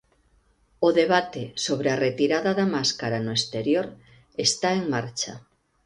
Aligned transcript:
O 0.87 0.89
debate 1.01 1.43
sobre 1.65 1.87
a 1.91 1.99
retirada 2.05 2.51
da 2.59 2.65
máscara 2.75 3.17
no 3.25 3.31
exterior 3.39 3.87
está 4.47 4.69
en 4.79 4.83
marcha. 4.93 5.33